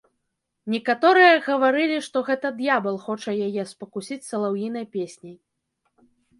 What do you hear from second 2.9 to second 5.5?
хоча яе спакусіць салаўінай песняй.